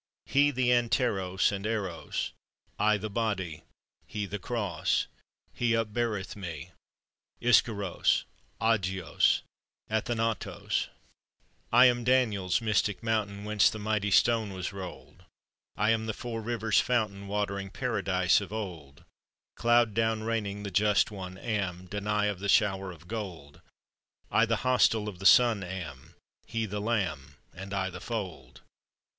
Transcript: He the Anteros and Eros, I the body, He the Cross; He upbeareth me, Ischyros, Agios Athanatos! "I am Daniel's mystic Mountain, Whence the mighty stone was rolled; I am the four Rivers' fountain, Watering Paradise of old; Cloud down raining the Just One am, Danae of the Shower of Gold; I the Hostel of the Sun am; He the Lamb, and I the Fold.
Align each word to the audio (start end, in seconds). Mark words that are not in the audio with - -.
He 0.25 0.49
the 0.49 0.71
Anteros 0.71 1.51
and 1.51 1.63
Eros, 1.63 2.31
I 2.79 2.97
the 2.97 3.07
body, 3.07 3.61
He 4.07 4.25
the 4.25 4.39
Cross; 4.39 5.05
He 5.53 5.75
upbeareth 5.75 6.35
me, 6.35 6.71
Ischyros, 7.39 8.23
Agios 8.59 9.43
Athanatos! 9.91 10.87
"I 11.71 11.85
am 11.85 12.03
Daniel's 12.03 12.61
mystic 12.61 13.03
Mountain, 13.03 13.43
Whence 13.43 13.69
the 13.69 13.77
mighty 13.77 14.09
stone 14.09 14.53
was 14.53 14.73
rolled; 14.73 15.23
I 15.77 15.91
am 15.91 16.07
the 16.07 16.15
four 16.15 16.41
Rivers' 16.41 16.79
fountain, 16.81 17.27
Watering 17.27 17.69
Paradise 17.69 18.41
of 18.41 18.51
old; 18.51 19.03
Cloud 19.55 19.93
down 19.93 20.23
raining 20.23 20.63
the 20.63 20.71
Just 20.71 21.11
One 21.11 21.37
am, 21.37 21.85
Danae 21.85 22.27
of 22.27 22.39
the 22.39 22.49
Shower 22.49 22.91
of 22.91 23.07
Gold; 23.07 23.61
I 24.31 24.47
the 24.47 24.65
Hostel 24.65 25.07
of 25.07 25.19
the 25.19 25.27
Sun 25.27 25.63
am; 25.63 26.15
He 26.47 26.65
the 26.65 26.81
Lamb, 26.81 27.35
and 27.53 27.71
I 27.71 27.91
the 27.91 28.01
Fold. 28.01 28.61